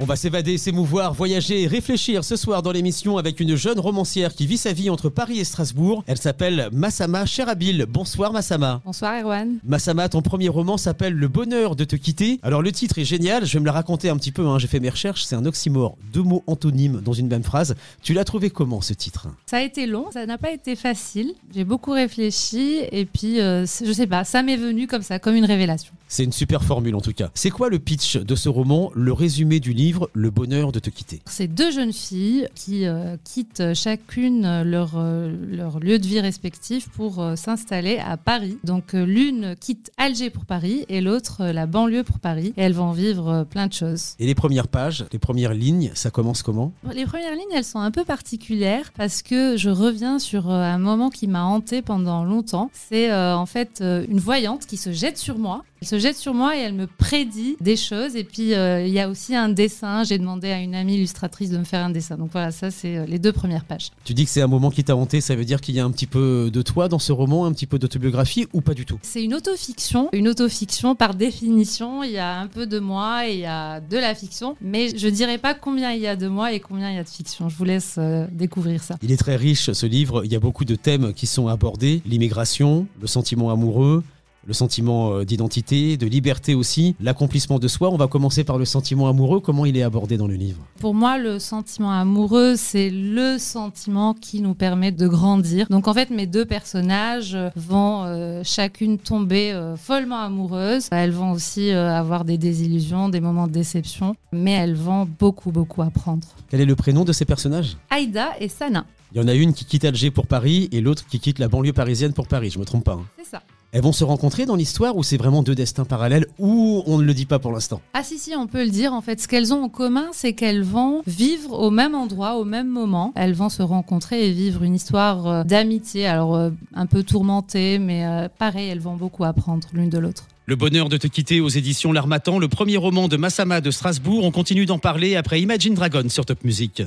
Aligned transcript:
On 0.00 0.06
va 0.06 0.16
s'évader, 0.16 0.58
s'émouvoir, 0.58 1.14
voyager 1.14 1.62
et 1.62 1.66
réfléchir 1.68 2.24
ce 2.24 2.34
soir 2.34 2.62
dans 2.62 2.72
l'émission 2.72 3.16
avec 3.16 3.38
une 3.38 3.54
jeune 3.54 3.78
romancière 3.78 4.34
qui 4.34 4.44
vit 4.44 4.56
sa 4.56 4.72
vie 4.72 4.90
entre 4.90 5.08
Paris 5.08 5.38
et 5.38 5.44
Strasbourg. 5.44 6.02
Elle 6.08 6.18
s'appelle 6.18 6.68
Massama 6.72 7.26
Cherabil. 7.26 7.86
Bonsoir 7.88 8.32
Massama. 8.32 8.82
Bonsoir 8.84 9.22
Erwan. 9.22 9.58
Massama, 9.62 10.08
ton 10.08 10.20
premier 10.20 10.48
roman 10.48 10.78
s'appelle 10.78 11.14
Le 11.14 11.28
bonheur 11.28 11.76
de 11.76 11.84
te 11.84 11.94
quitter. 11.94 12.40
Alors 12.42 12.60
le 12.60 12.72
titre 12.72 12.98
est 12.98 13.04
génial, 13.04 13.46
je 13.46 13.52
vais 13.52 13.60
me 13.60 13.66
la 13.66 13.72
raconter 13.72 14.08
un 14.08 14.16
petit 14.16 14.32
peu, 14.32 14.44
hein. 14.48 14.58
j'ai 14.58 14.66
fait 14.66 14.80
mes 14.80 14.90
recherches, 14.90 15.22
c'est 15.22 15.36
un 15.36 15.46
oxymore, 15.46 15.96
deux 16.12 16.22
mots 16.22 16.42
antonymes 16.48 17.00
dans 17.00 17.12
une 17.12 17.28
même 17.28 17.44
phrase. 17.44 17.76
Tu 18.02 18.14
l'as 18.14 18.24
trouvé 18.24 18.50
comment 18.50 18.80
ce 18.80 18.94
titre? 18.94 19.28
Ça 19.46 19.58
a 19.58 19.62
été 19.62 19.86
long, 19.86 20.06
ça 20.12 20.26
n'a 20.26 20.38
pas 20.38 20.50
été 20.50 20.74
facile. 20.74 21.34
J'ai 21.54 21.64
beaucoup 21.64 21.92
réfléchi 21.92 22.80
et 22.90 23.04
puis 23.04 23.40
euh, 23.40 23.64
je 23.64 23.92
sais 23.92 24.08
pas, 24.08 24.24
ça 24.24 24.42
m'est 24.42 24.56
venu 24.56 24.88
comme 24.88 25.02
ça, 25.02 25.20
comme 25.20 25.36
une 25.36 25.44
révélation. 25.44 25.92
C'est 26.08 26.24
une 26.24 26.32
super 26.32 26.64
formule 26.64 26.96
en 26.96 27.00
tout 27.00 27.12
cas. 27.12 27.30
C'est 27.34 27.50
quoi 27.50 27.68
le 27.68 27.78
pitch 27.78 28.16
de 28.16 28.34
ce 28.34 28.48
roman, 28.48 28.90
le 28.96 29.12
résumé 29.12 29.60
du 29.60 29.72
livre? 29.72 29.83
Le 30.14 30.30
bonheur 30.30 30.72
de 30.72 30.78
te 30.78 30.88
quitter 30.88 31.20
C'est 31.26 31.46
deux 31.46 31.70
jeunes 31.70 31.92
filles 31.92 32.48
qui 32.54 32.86
euh, 32.86 33.16
quittent 33.22 33.74
chacune 33.74 34.62
leur, 34.62 34.92
euh, 34.96 35.30
leur 35.50 35.78
lieu 35.78 35.98
de 35.98 36.06
vie 36.06 36.20
respectif 36.20 36.88
pour 36.88 37.20
euh, 37.20 37.36
s'installer 37.36 37.98
à 37.98 38.16
Paris. 38.16 38.56
Donc 38.64 38.94
l'une 38.94 39.56
quitte 39.56 39.92
Alger 39.98 40.30
pour 40.30 40.46
Paris 40.46 40.86
et 40.88 41.02
l'autre 41.02 41.44
la 41.44 41.66
banlieue 41.66 42.02
pour 42.02 42.18
Paris. 42.18 42.54
Et 42.56 42.62
elles 42.62 42.72
vont 42.72 42.92
vivre 42.92 43.44
plein 43.50 43.66
de 43.66 43.74
choses. 43.74 44.14
Et 44.18 44.26
les 44.26 44.34
premières 44.34 44.68
pages, 44.68 45.04
les 45.12 45.18
premières 45.18 45.52
lignes, 45.52 45.90
ça 45.94 46.10
commence 46.10 46.42
comment? 46.42 46.72
Les 46.94 47.04
premières 47.04 47.34
lignes, 47.34 47.52
elles 47.54 47.64
sont 47.64 47.80
un 47.80 47.90
peu 47.90 48.04
particulières 48.04 48.90
parce 48.96 49.22
que 49.22 49.56
je 49.58 49.68
reviens 49.68 50.18
sur 50.18 50.48
un 50.50 50.78
moment 50.78 51.10
qui 51.10 51.26
m'a 51.26 51.44
hanté 51.44 51.82
pendant 51.82 52.24
longtemps. 52.24 52.70
C'est 52.72 53.12
en 53.12 53.46
fait 53.46 53.82
une 53.82 54.20
voyante 54.20 54.66
qui 54.66 54.76
se 54.76 54.92
jette 54.92 55.18
sur 55.18 55.38
moi 55.38 55.62
elle 55.84 55.88
se 55.88 55.98
jette 55.98 56.16
sur 56.16 56.32
moi 56.32 56.56
et 56.56 56.60
elle 56.60 56.72
me 56.72 56.86
prédit 56.86 57.56
des 57.60 57.76
choses. 57.76 58.16
Et 58.16 58.24
puis, 58.24 58.54
euh, 58.54 58.86
il 58.86 58.92
y 58.92 59.00
a 59.00 59.08
aussi 59.10 59.36
un 59.36 59.50
dessin. 59.50 60.02
J'ai 60.02 60.16
demandé 60.16 60.50
à 60.50 60.58
une 60.60 60.74
amie 60.74 60.94
illustratrice 60.94 61.50
de 61.50 61.58
me 61.58 61.64
faire 61.64 61.84
un 61.84 61.90
dessin. 61.90 62.16
Donc 62.16 62.30
voilà, 62.32 62.52
ça, 62.52 62.70
c'est 62.70 62.96
euh, 62.96 63.06
les 63.06 63.18
deux 63.18 63.32
premières 63.32 63.66
pages. 63.66 63.90
Tu 64.04 64.14
dis 64.14 64.24
que 64.24 64.30
c'est 64.30 64.40
un 64.40 64.46
moment 64.46 64.70
qui 64.70 64.82
t'a 64.82 64.96
hanté. 64.96 65.20
Ça 65.20 65.36
veut 65.36 65.44
dire 65.44 65.60
qu'il 65.60 65.74
y 65.74 65.80
a 65.80 65.84
un 65.84 65.90
petit 65.90 66.06
peu 66.06 66.50
de 66.50 66.62
toi 66.62 66.88
dans 66.88 66.98
ce 66.98 67.12
roman, 67.12 67.44
un 67.44 67.52
petit 67.52 67.66
peu 67.66 67.78
d'autobiographie 67.78 68.46
ou 68.54 68.62
pas 68.62 68.72
du 68.72 68.86
tout? 68.86 68.98
C'est 69.02 69.22
une 69.22 69.34
autofiction. 69.34 70.08
Une 70.14 70.26
autofiction, 70.26 70.94
par 70.94 71.14
définition, 71.14 72.02
il 72.02 72.12
y 72.12 72.18
a 72.18 72.38
un 72.38 72.46
peu 72.46 72.66
de 72.66 72.78
moi 72.78 73.28
et 73.28 73.34
il 73.34 73.40
y 73.40 73.46
a 73.46 73.80
de 73.80 73.98
la 73.98 74.14
fiction. 74.14 74.56
Mais 74.62 74.96
je 74.96 75.08
dirais 75.08 75.36
pas 75.36 75.52
combien 75.52 75.92
il 75.92 76.00
y 76.00 76.06
a 76.06 76.16
de 76.16 76.28
moi 76.28 76.52
et 76.54 76.60
combien 76.60 76.90
il 76.90 76.96
y 76.96 76.98
a 76.98 77.04
de 77.04 77.08
fiction. 77.08 77.50
Je 77.50 77.56
vous 77.56 77.64
laisse 77.64 77.96
euh, 77.98 78.26
découvrir 78.32 78.82
ça. 78.82 78.96
Il 79.02 79.12
est 79.12 79.18
très 79.18 79.36
riche, 79.36 79.70
ce 79.70 79.84
livre. 79.84 80.24
Il 80.24 80.32
y 80.32 80.36
a 80.36 80.40
beaucoup 80.40 80.64
de 80.64 80.76
thèmes 80.76 81.12
qui 81.12 81.26
sont 81.26 81.48
abordés. 81.48 82.00
L'immigration, 82.06 82.86
le 83.02 83.06
sentiment 83.06 83.50
amoureux, 83.50 84.02
le 84.46 84.52
sentiment 84.52 85.12
euh, 85.12 85.24
d'identité, 85.24 85.96
de 85.96 86.06
liberté 86.06 86.54
aussi, 86.54 86.96
l'accomplissement 87.00 87.58
de 87.58 87.68
soi. 87.68 87.90
On 87.90 87.96
va 87.96 88.06
commencer 88.06 88.44
par 88.44 88.58
le 88.58 88.64
sentiment 88.64 89.08
amoureux. 89.08 89.40
Comment 89.40 89.64
il 89.64 89.76
est 89.76 89.82
abordé 89.82 90.16
dans 90.16 90.26
le 90.26 90.34
livre? 90.34 90.58
Pour 90.80 90.94
moi, 90.94 91.18
le 91.18 91.38
sentiment 91.38 91.92
amoureux, 91.92 92.54
c'est 92.56 92.90
le 92.90 93.38
sentiment 93.38 94.14
qui 94.14 94.40
nous 94.40 94.54
permet 94.54 94.92
de 94.92 95.08
grandir. 95.08 95.66
Donc 95.70 95.88
en 95.88 95.94
fait, 95.94 96.10
mes 96.10 96.26
deux 96.26 96.44
personnages 96.44 97.36
vont 97.56 98.04
euh, 98.04 98.42
chacune 98.44 98.98
tomber 98.98 99.52
euh, 99.52 99.76
follement 99.76 100.18
amoureuses. 100.18 100.88
Elles 100.90 101.12
vont 101.12 101.32
aussi 101.32 101.70
avoir 101.70 102.24
des 102.24 102.38
désillusions, 102.38 103.08
des 103.08 103.20
moments 103.20 103.46
de 103.46 103.52
déception, 103.52 104.16
mais 104.32 104.52
elles 104.52 104.74
vont 104.74 105.08
beaucoup, 105.18 105.50
beaucoup 105.50 105.82
apprendre. 105.82 106.26
Quel 106.48 106.60
est 106.60 106.66
le 106.66 106.76
prénom 106.76 107.04
de 107.04 107.12
ces 107.12 107.24
personnages? 107.24 107.76
Aïda 107.90 108.30
et 108.40 108.48
Sana. 108.48 108.84
Il 109.12 109.18
y 109.18 109.24
en 109.24 109.28
a 109.28 109.34
une 109.34 109.54
qui 109.54 109.64
quitte 109.64 109.84
Alger 109.84 110.10
pour 110.10 110.26
Paris 110.26 110.68
et 110.72 110.80
l'autre 110.80 111.06
qui 111.06 111.20
quitte 111.20 111.38
la 111.38 111.48
banlieue 111.48 111.72
parisienne 111.72 112.12
pour 112.12 112.26
Paris, 112.26 112.50
je 112.50 112.58
me 112.58 112.64
trompe 112.64 112.84
pas. 112.84 112.94
Hein? 112.94 113.04
C'est 113.16 113.30
ça. 113.30 113.42
Elles 113.74 113.82
vont 113.82 113.90
se 113.90 114.04
rencontrer 114.04 114.46
dans 114.46 114.54
l'histoire 114.54 114.96
ou 114.96 115.02
c'est 115.02 115.16
vraiment 115.16 115.42
deux 115.42 115.56
destins 115.56 115.84
parallèles 115.84 116.26
ou 116.38 116.84
on 116.86 116.98
ne 116.98 117.02
le 117.02 117.12
dit 117.12 117.26
pas 117.26 117.40
pour 117.40 117.50
l'instant? 117.50 117.80
Ah 117.92 118.04
si 118.04 118.18
si, 118.20 118.32
on 118.36 118.46
peut 118.46 118.62
le 118.62 118.70
dire. 118.70 118.92
En 118.92 119.00
fait, 119.00 119.20
ce 119.20 119.26
qu'elles 119.26 119.52
ont 119.52 119.64
en 119.64 119.68
commun, 119.68 120.10
c'est 120.12 120.32
qu'elles 120.32 120.62
vont 120.62 121.02
vivre 121.08 121.58
au 121.58 121.72
même 121.72 121.96
endroit, 121.96 122.36
au 122.36 122.44
même 122.44 122.68
moment. 122.68 123.12
Elles 123.16 123.34
vont 123.34 123.48
se 123.48 123.62
rencontrer 123.62 124.28
et 124.28 124.30
vivre 124.30 124.62
une 124.62 124.76
histoire 124.76 125.26
euh, 125.26 125.42
d'amitié. 125.42 126.06
Alors 126.06 126.36
euh, 126.36 126.50
un 126.72 126.86
peu 126.86 127.02
tourmentée, 127.02 127.80
mais 127.80 128.06
euh, 128.06 128.28
pareil, 128.38 128.68
elles 128.68 128.78
vont 128.78 128.94
beaucoup 128.94 129.24
apprendre 129.24 129.66
l'une 129.72 129.90
de 129.90 129.98
l'autre. 129.98 130.28
Le 130.46 130.54
bonheur 130.54 130.88
de 130.88 130.96
te 130.96 131.08
quitter 131.08 131.40
aux 131.40 131.48
éditions 131.48 131.90
L'Armatan, 131.90 132.38
le 132.38 132.46
premier 132.46 132.76
roman 132.76 133.08
de 133.08 133.16
Massama 133.16 133.60
de 133.60 133.72
Strasbourg. 133.72 134.22
On 134.22 134.30
continue 134.30 134.66
d'en 134.66 134.78
parler 134.78 135.16
après 135.16 135.40
Imagine 135.40 135.74
Dragon 135.74 136.04
sur 136.08 136.24
Top 136.24 136.44
Music. 136.44 136.84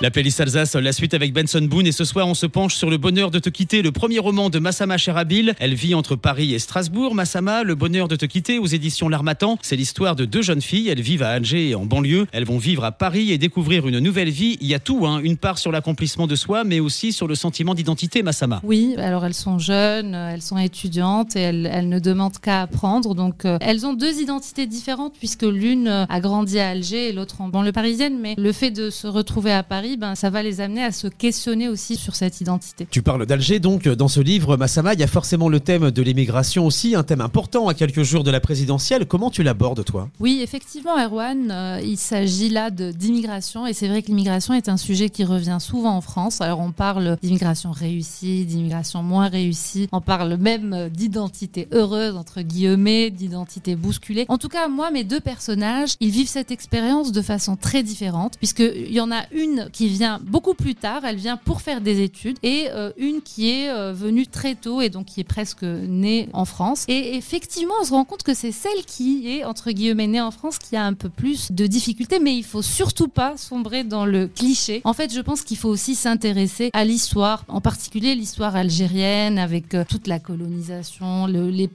La 0.00 0.12
playlist 0.12 0.40
Alsace, 0.40 0.76
la 0.76 0.92
suite 0.92 1.12
avec 1.12 1.32
Benson 1.32 1.62
Boone 1.62 1.88
et 1.88 1.90
ce 1.90 2.04
soir 2.04 2.28
on 2.28 2.34
se 2.34 2.46
penche 2.46 2.76
sur 2.76 2.88
le 2.88 2.98
bonheur 2.98 3.32
de 3.32 3.40
te 3.40 3.48
quitter, 3.48 3.82
le 3.82 3.90
premier 3.90 4.20
roman 4.20 4.48
de 4.48 4.60
Massama 4.60 4.96
Cherabil. 4.96 5.56
Elle 5.58 5.74
vit 5.74 5.96
entre 5.96 6.14
Paris 6.14 6.54
et 6.54 6.60
Strasbourg. 6.60 7.16
Massama, 7.16 7.64
le 7.64 7.74
bonheur 7.74 8.06
de 8.06 8.14
te 8.14 8.24
quitter 8.24 8.60
aux 8.60 8.66
éditions 8.66 9.08
L'Armatan, 9.08 9.58
c'est 9.60 9.74
l'histoire 9.74 10.14
de 10.14 10.24
deux 10.24 10.40
jeunes 10.40 10.60
filles. 10.60 10.88
Elles 10.88 11.00
vivent 11.00 11.24
à 11.24 11.30
Alger 11.30 11.70
et 11.70 11.74
en 11.74 11.84
banlieue. 11.84 12.28
Elles 12.30 12.44
vont 12.44 12.58
vivre 12.58 12.84
à 12.84 12.92
Paris 12.92 13.32
et 13.32 13.38
découvrir 13.38 13.88
une 13.88 13.98
nouvelle 13.98 14.30
vie. 14.30 14.56
Il 14.60 14.68
y 14.68 14.74
a 14.74 14.78
tout, 14.78 15.04
hein. 15.04 15.18
une 15.20 15.36
part 15.36 15.58
sur 15.58 15.72
l'accomplissement 15.72 16.28
de 16.28 16.36
soi, 16.36 16.62
mais 16.62 16.78
aussi 16.78 17.12
sur 17.12 17.26
le 17.26 17.34
sentiment 17.34 17.74
d'identité, 17.74 18.22
Massama. 18.22 18.60
Oui, 18.62 18.94
alors 18.98 19.24
elles 19.24 19.34
sont 19.34 19.58
jeunes, 19.58 20.14
elles 20.14 20.42
sont 20.42 20.58
étudiantes 20.58 21.34
et 21.34 21.40
elles, 21.40 21.88
ne 21.88 21.98
demandent 21.98 22.38
qu'à 22.38 22.62
apprendre. 22.62 23.16
Donc 23.16 23.44
euh, 23.44 23.58
elles 23.60 23.84
ont 23.84 23.94
deux 23.94 24.20
identités 24.20 24.68
différentes 24.68 25.14
puisque 25.18 25.42
l'une 25.42 25.88
a 25.88 26.20
grandi 26.20 26.60
à 26.60 26.68
Alger 26.68 27.08
et 27.08 27.12
l'autre 27.12 27.40
en 27.40 27.48
banlieue 27.48 27.72
parisienne. 27.72 28.16
Mais 28.20 28.36
le 28.38 28.52
fait 28.52 28.70
de 28.70 28.90
se 28.90 29.08
retrouver 29.08 29.50
à 29.50 29.64
Paris, 29.64 29.87
ben, 29.96 30.14
ça 30.14 30.30
va 30.30 30.42
les 30.42 30.60
amener 30.60 30.84
à 30.84 30.92
se 30.92 31.06
questionner 31.06 31.68
aussi 31.68 31.96
sur 31.96 32.14
cette 32.14 32.40
identité. 32.40 32.86
Tu 32.90 33.02
parles 33.02 33.26
d'Alger, 33.26 33.58
donc 33.58 33.88
dans 33.88 34.08
ce 34.08 34.20
livre, 34.20 34.56
Massama, 34.56 34.94
il 34.94 35.00
y 35.00 35.02
a 35.02 35.08
forcément 35.08 35.48
le 35.48 35.60
thème 35.60 35.90
de 35.90 36.02
l'immigration 36.02 36.66
aussi, 36.66 36.94
un 36.94 37.02
thème 37.02 37.20
important 37.20 37.68
à 37.68 37.74
quelques 37.74 38.02
jours 38.02 38.24
de 38.24 38.30
la 38.30 38.40
présidentielle. 38.40 39.06
Comment 39.06 39.30
tu 39.30 39.42
l'abordes, 39.42 39.84
toi? 39.84 40.08
Oui, 40.20 40.40
effectivement, 40.42 40.98
Erwan, 40.98 41.50
euh, 41.50 41.80
il 41.82 41.96
s'agit 41.96 42.48
là 42.48 42.70
d'immigration 42.70 43.66
et 43.66 43.72
c'est 43.72 43.88
vrai 43.88 44.02
que 44.02 44.08
l'immigration 44.08 44.54
est 44.54 44.68
un 44.68 44.76
sujet 44.76 45.10
qui 45.10 45.24
revient 45.24 45.58
souvent 45.60 45.96
en 45.96 46.00
France. 46.00 46.40
Alors 46.40 46.60
on 46.60 46.72
parle 46.72 47.16
d'immigration 47.22 47.70
réussie, 47.70 48.44
d'immigration 48.44 49.02
moins 49.02 49.28
réussie, 49.28 49.88
on 49.92 50.00
parle 50.00 50.36
même 50.36 50.88
d'identité 50.90 51.68
heureuse, 51.72 52.16
entre 52.16 52.42
guillemets, 52.42 53.10
d'identité 53.10 53.76
bousculée. 53.76 54.26
En 54.28 54.38
tout 54.38 54.48
cas, 54.48 54.68
moi, 54.68 54.90
mes 54.90 55.04
deux 55.04 55.20
personnages, 55.20 55.94
ils 56.00 56.10
vivent 56.10 56.28
cette 56.28 56.50
expérience 56.50 57.12
de 57.12 57.22
façon 57.22 57.56
très 57.56 57.82
différente, 57.82 58.36
puisqu'il 58.38 58.92
y 58.92 59.00
en 59.00 59.10
a 59.10 59.22
une 59.32 59.68
qui 59.72 59.77
vient 59.86 60.18
beaucoup 60.24 60.54
plus 60.54 60.74
tard, 60.74 61.04
elle 61.04 61.16
vient 61.16 61.36
pour 61.36 61.60
faire 61.60 61.80
des 61.80 62.02
études, 62.02 62.38
et 62.42 62.66
euh, 62.70 62.90
une 62.96 63.22
qui 63.22 63.50
est 63.50 63.70
euh, 63.70 63.92
venue 63.92 64.26
très 64.26 64.54
tôt 64.54 64.80
et 64.80 64.88
donc 64.88 65.06
qui 65.06 65.20
est 65.20 65.24
presque 65.24 65.62
née 65.62 66.28
en 66.32 66.44
France. 66.44 66.84
Et 66.88 67.16
effectivement, 67.16 67.74
on 67.80 67.84
se 67.84 67.92
rend 67.92 68.04
compte 68.04 68.22
que 68.22 68.34
c'est 68.34 68.52
celle 68.52 68.84
qui 68.86 69.28
est, 69.28 69.44
entre 69.44 69.70
guillemets, 69.70 70.06
née 70.06 70.20
en 70.20 70.30
France 70.30 70.58
qui 70.58 70.76
a 70.76 70.84
un 70.84 70.94
peu 70.94 71.08
plus 71.08 71.52
de 71.52 71.66
difficultés, 71.66 72.18
mais 72.18 72.36
il 72.36 72.44
faut 72.44 72.62
surtout 72.62 73.08
pas 73.08 73.36
sombrer 73.36 73.84
dans 73.84 74.06
le 74.06 74.26
cliché. 74.26 74.80
En 74.84 74.94
fait, 74.94 75.14
je 75.14 75.20
pense 75.20 75.42
qu'il 75.42 75.56
faut 75.56 75.68
aussi 75.68 75.94
s'intéresser 75.94 76.70
à 76.72 76.84
l'histoire, 76.84 77.44
en 77.48 77.60
particulier 77.60 78.14
l'histoire 78.14 78.56
algérienne 78.56 79.38
avec 79.38 79.74
euh, 79.74 79.84
toute 79.88 80.06
la 80.06 80.18
colonisation, 80.18 81.26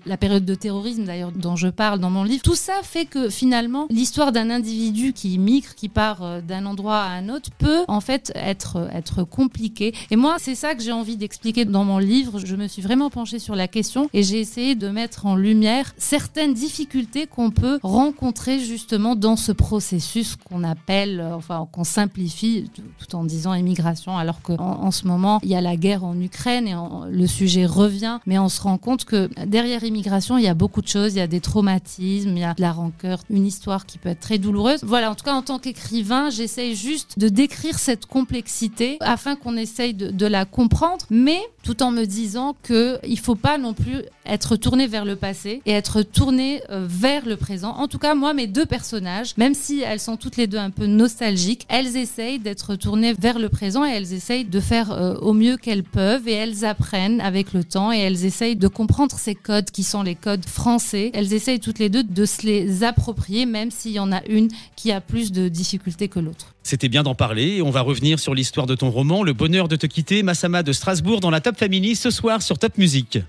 la 0.05 0.17
période 0.17 0.45
de 0.45 0.55
terrorisme 0.55 1.05
d'ailleurs 1.05 1.31
dont 1.31 1.55
je 1.55 1.67
parle 1.67 1.99
dans 1.99 2.09
mon 2.09 2.23
livre. 2.23 2.43
Tout 2.43 2.55
ça 2.55 2.73
fait 2.83 3.05
que 3.05 3.29
finalement, 3.29 3.87
l'histoire 3.89 4.31
d'un 4.31 4.49
individu 4.49 5.13
qui 5.13 5.37
migre, 5.37 5.75
qui 5.75 5.89
part 5.89 6.41
d'un 6.41 6.65
endroit 6.65 6.97
à 6.97 7.09
un 7.09 7.29
autre, 7.29 7.49
peut 7.57 7.83
en 7.93 8.01
fait 8.01 8.31
être, 8.35 8.89
être 8.93 9.23
compliqué. 9.23 9.93
Et 10.11 10.15
moi, 10.15 10.35
c'est 10.39 10.55
ça 10.55 10.75
que 10.75 10.81
j'ai 10.81 10.91
envie 10.91 11.17
d'expliquer 11.17 11.65
dans 11.65 11.83
mon 11.83 11.99
livre. 11.99 12.39
Je 12.39 12.55
me 12.55 12.67
suis 12.67 12.81
vraiment 12.81 13.09
penchée 13.09 13.39
sur 13.39 13.55
la 13.55 13.67
question 13.67 14.09
et 14.13 14.23
j'ai 14.23 14.39
essayé 14.39 14.75
de 14.75 14.89
mettre 14.89 15.25
en 15.25 15.35
lumière 15.35 15.93
certaines 15.97 16.53
difficultés 16.53 17.27
qu'on 17.27 17.51
peut 17.51 17.79
rencontrer 17.83 18.59
justement 18.59 19.15
dans 19.15 19.35
ce 19.35 19.51
processus 19.51 20.35
qu'on 20.35 20.63
appelle, 20.63 21.21
enfin, 21.33 21.67
qu'on 21.71 21.83
simplifie 21.83 22.69
tout 22.73 23.15
en 23.15 23.23
disant 23.23 23.53
immigration, 23.53 24.17
alors 24.17 24.41
qu'en 24.41 24.57
en 24.59 24.91
ce 24.91 25.07
moment, 25.07 25.39
il 25.43 25.49
y 25.49 25.55
a 25.55 25.61
la 25.61 25.75
guerre 25.75 26.03
en 26.03 26.19
Ukraine 26.19 26.67
et 26.67 26.75
le 27.09 27.27
sujet 27.27 27.65
revient, 27.65 28.19
mais 28.25 28.39
on 28.39 28.49
se 28.49 28.61
rend 28.61 28.77
compte 28.77 29.05
que 29.05 29.29
derrière 29.45 29.83
immigration, 29.83 30.37
il 30.37 30.43
y 30.43 30.47
a 30.47 30.53
beaucoup 30.53 30.81
de 30.81 30.87
choses, 30.87 31.13
il 31.13 31.17
y 31.17 31.21
a 31.21 31.27
des 31.27 31.41
traumatismes, 31.41 32.31
il 32.35 32.39
y 32.39 32.43
a 32.43 32.53
de 32.53 32.61
la 32.61 32.71
rancœur, 32.71 33.19
une 33.29 33.45
histoire 33.45 33.85
qui 33.85 33.97
peut 33.97 34.09
être 34.09 34.19
très 34.19 34.37
douloureuse. 34.37 34.79
Voilà, 34.83 35.11
en 35.11 35.15
tout 35.15 35.25
cas, 35.25 35.33
en 35.33 35.41
tant 35.41 35.59
qu'écrivain, 35.59 36.29
j'essaye 36.29 36.75
juste 36.75 37.19
de 37.19 37.29
décrire 37.29 37.79
cette 37.83 38.05
complexité 38.05 38.97
afin 39.01 39.35
qu'on 39.35 39.57
essaye 39.57 39.93
de, 39.93 40.25
la 40.25 40.45
comprendre, 40.45 41.05
mais 41.09 41.41
tout 41.63 41.83
en 41.83 41.91
me 41.91 42.05
disant 42.05 42.55
que 42.63 42.97
il 43.05 43.19
faut 43.19 43.35
pas 43.35 43.57
non 43.57 43.73
plus 43.73 44.03
être 44.25 44.55
tourné 44.55 44.87
vers 44.87 45.03
le 45.03 45.17
passé 45.17 45.61
et 45.65 45.71
être 45.71 46.01
tourné 46.01 46.61
euh, 46.69 46.85
vers 46.87 47.25
le 47.25 47.35
présent. 47.35 47.71
En 47.71 47.89
tout 47.89 47.99
cas, 47.99 48.15
moi, 48.15 48.33
mes 48.33 48.47
deux 48.47 48.65
personnages, 48.65 49.35
même 49.35 49.53
si 49.53 49.81
elles 49.81 49.99
sont 49.99 50.15
toutes 50.15 50.37
les 50.37 50.47
deux 50.47 50.57
un 50.57 50.69
peu 50.69 50.85
nostalgiques, 50.85 51.65
elles 51.67 51.97
essayent 51.97 52.39
d'être 52.39 52.75
tournées 52.75 53.13
vers 53.13 53.37
le 53.37 53.49
présent 53.49 53.85
et 53.85 53.89
elles 53.89 54.13
essayent 54.13 54.45
de 54.45 54.59
faire 54.61 54.91
euh, 54.91 55.15
au 55.15 55.33
mieux 55.33 55.57
qu'elles 55.57 55.83
peuvent 55.83 56.27
et 56.27 56.33
elles 56.33 56.63
apprennent 56.63 57.19
avec 57.19 57.51
le 57.51 57.65
temps 57.65 57.91
et 57.91 57.99
elles 57.99 58.23
essayent 58.23 58.55
de 58.55 58.69
comprendre 58.69 59.17
ces 59.19 59.35
codes 59.35 59.71
qui 59.71 59.83
sont 59.83 60.03
les 60.03 60.15
codes 60.15 60.45
français. 60.45 61.11
Elles 61.13 61.33
essayent 61.33 61.59
toutes 61.59 61.79
les 61.79 61.89
deux 61.89 62.03
de 62.03 62.25
se 62.25 62.45
les 62.47 62.85
approprier, 62.85 63.45
même 63.45 63.71
s'il 63.71 63.91
y 63.91 63.99
en 63.99 64.13
a 64.13 64.23
une 64.27 64.47
qui 64.77 64.93
a 64.93 65.01
plus 65.01 65.33
de 65.33 65.49
difficultés 65.49 66.07
que 66.07 66.19
l'autre. 66.19 66.52
C'était 66.63 66.89
bien 66.89 67.03
d'en 67.03 67.15
parler. 67.15 67.61
On 67.61 67.69
va 67.69 67.81
revenir 67.81 68.19
sur 68.19 68.33
l'histoire 68.33 68.65
de 68.65 68.75
ton 68.75 68.89
roman 68.89 69.23
Le 69.23 69.33
bonheur 69.33 69.67
de 69.67 69.75
te 69.75 69.85
quitter, 69.85 70.23
Massama 70.23 70.63
de 70.63 70.71
Strasbourg 70.71 71.19
dans 71.19 71.29
la 71.29 71.41
Top 71.41 71.57
Family 71.57 71.95
ce 71.95 72.09
soir 72.09 72.41
sur 72.41 72.57
Top 72.57 72.77
Music. 72.77 73.19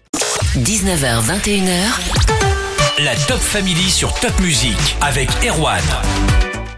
19h, 0.57 1.21
21h. 1.21 3.05
La 3.05 3.17
Top 3.27 3.41
Family 3.41 3.91
sur 3.91 4.15
Top 4.21 4.39
Music 4.41 4.77
avec 5.01 5.29
Erwan. 5.45 5.83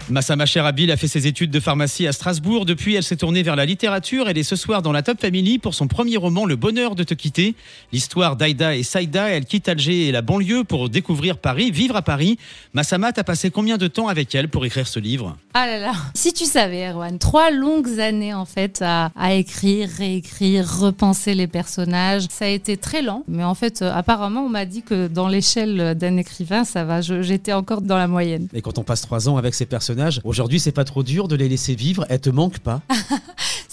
Massama 0.08 0.46
Cherabil 0.46 0.92
a 0.92 0.96
fait 0.96 1.08
ses 1.08 1.26
études 1.26 1.50
de 1.50 1.58
pharmacie 1.58 2.06
à 2.06 2.12
Strasbourg. 2.12 2.64
Depuis, 2.64 2.94
elle 2.94 3.02
s'est 3.02 3.16
tournée 3.16 3.42
vers 3.42 3.56
la 3.56 3.64
littérature. 3.66 4.28
Elle 4.28 4.38
est 4.38 4.44
ce 4.44 4.54
soir 4.54 4.80
dans 4.80 4.92
la 4.92 5.02
Top 5.02 5.20
Family 5.20 5.58
pour 5.58 5.74
son 5.74 5.88
premier 5.88 6.16
roman, 6.16 6.46
Le 6.46 6.54
bonheur 6.54 6.94
de 6.94 7.02
te 7.02 7.12
quitter. 7.12 7.56
L'histoire 7.92 8.36
d'Aïda 8.36 8.76
et 8.76 8.84
Saïda. 8.84 9.30
Elle 9.30 9.46
quitte 9.46 9.68
Alger 9.68 10.06
et 10.06 10.12
la 10.12 10.22
banlieue 10.22 10.62
pour 10.62 10.88
découvrir 10.90 11.38
Paris, 11.38 11.72
vivre 11.72 11.96
à 11.96 12.02
Paris. 12.02 12.38
Massama, 12.72 13.10
t'as 13.12 13.24
passé 13.24 13.50
combien 13.50 13.78
de 13.78 13.88
temps 13.88 14.06
avec 14.06 14.32
elle 14.36 14.48
pour 14.48 14.64
écrire 14.64 14.86
ce 14.86 15.00
livre? 15.00 15.36
Ah 15.54 15.66
là 15.66 15.80
là 15.80 15.92
Si 16.14 16.32
tu 16.32 16.44
savais, 16.44 16.88
Erwan, 16.88 17.18
trois 17.18 17.50
longues 17.50 17.98
années 17.98 18.32
en 18.32 18.44
fait 18.44 18.82
à, 18.82 19.10
à 19.16 19.34
écrire, 19.34 19.88
réécrire, 19.88 20.72
repenser 20.82 21.34
les 21.34 21.48
personnages. 21.48 22.26
Ça 22.30 22.44
a 22.44 22.48
été 22.48 22.76
très 22.76 23.02
lent, 23.02 23.24
mais 23.26 23.42
en 23.42 23.56
fait, 23.56 23.82
apparemment, 23.82 24.42
on 24.42 24.50
m'a 24.50 24.66
dit 24.66 24.82
que 24.82 25.08
dans 25.08 25.26
l'échelle 25.26 25.96
d'un 25.96 26.16
écrivain, 26.16 26.62
ça 26.62 26.84
va. 26.84 27.00
J'étais 27.00 27.52
encore 27.52 27.82
dans 27.82 27.98
la 27.98 28.06
moyenne. 28.06 28.46
Et 28.54 28.62
quand 28.62 28.78
on 28.78 28.84
passe 28.84 29.00
trois 29.00 29.28
ans 29.28 29.36
avec 29.36 29.54
ces 29.54 29.66
personnages, 29.66 29.95
aujourd'hui, 30.24 30.60
c'est 30.60 30.72
pas 30.72 30.84
trop 30.84 31.02
dur 31.02 31.28
de 31.28 31.36
les 31.36 31.48
laisser 31.48 31.74
vivre. 31.74 32.06
Elle 32.08 32.20
te 32.20 32.30
manque 32.30 32.58
pas 32.58 32.82